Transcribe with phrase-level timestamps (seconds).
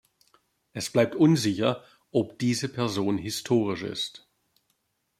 [0.73, 4.27] Es bleibt unsicher, ob diese Person historisch ist.